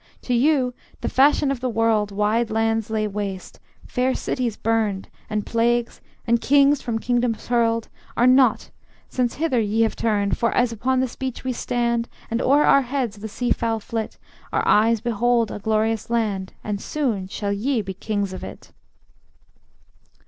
[0.23, 5.45] To you the fashion of the world, Wide lands laid waste, fair cities burned, And
[5.45, 8.71] plagues, and kings from kingdoms hurled, Are naught,
[9.09, 10.39] since hither ye have turned.
[10.39, 14.17] For as upon this beach we stand, And o'er our heads the sea fowl flit,
[14.51, 18.71] Our eyes behold a glorious land, And soon shall ye be kings of it.